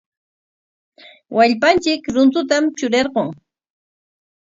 Wallpanchik 1.35 2.01
runtutam 2.15 2.63
trurarqun. 2.77 3.27